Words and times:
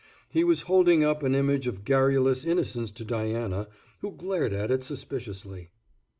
He 0.31 0.43
was 0.43 0.63
holding 0.63 1.03
up 1.03 1.21
an 1.21 1.35
image 1.35 1.67
of 1.67 1.83
garrulous 1.85 2.43
innocence 2.43 2.91
to 2.93 3.05
Diana, 3.05 3.67
who 3.99 4.13
glared 4.13 4.51
at 4.51 4.71
it 4.71 4.83
suspiciously. 4.83 5.69